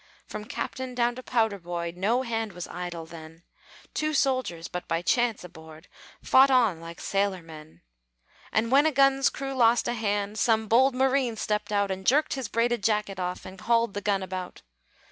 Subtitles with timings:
[0.25, 3.43] From captain down to powder boy, No hand was idle then;
[3.93, 5.87] Two soldiers, but by chance aboard,
[6.23, 7.83] Fought on like sailor men.
[8.51, 12.33] And when a gun's crew lost a hand, Some bold marine stepped out, And jerked
[12.33, 14.63] his braided jacket off, And hauled the gun about.